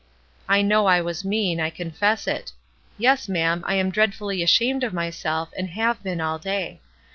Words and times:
I 0.49 0.63
know 0.63 0.87
I 0.87 0.99
was 0.99 1.23
mean, 1.23 1.59
I 1.61 1.69
confess 1.69 2.25
it; 2.25 2.53
yes, 2.97 3.29
ma'am, 3.29 3.63
I 3.67 3.75
am 3.75 3.91
dreadfully 3.91 4.41
ashamed 4.41 4.83
of 4.83 4.93
myself 4.93 5.53
and 5.55 5.69
have 5.69 6.01
been 6.01 6.19
all 6.19 6.39
day. 6.39 6.81